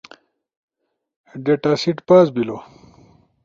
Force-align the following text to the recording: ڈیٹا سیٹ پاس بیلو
ڈیٹا 1.43 1.71
سیٹ 1.81 1.97
پاس 2.07 2.27
بیلو 2.35 2.57